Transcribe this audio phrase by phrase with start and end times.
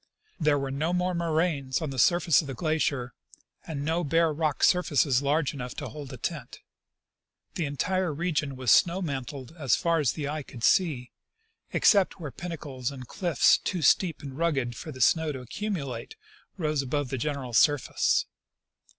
[0.39, 3.13] There were no more moraines on the surface of the glacier,
[3.67, 6.61] and no bare rock surfaces large enough to hold a tent.
[7.53, 11.11] The entire region was snow mantled as far as the eye could see,
[11.71, 16.15] except where pinnacles and cliff's too steep and rugged for the snow to accu mulate
[16.57, 18.25] rose above the general surface.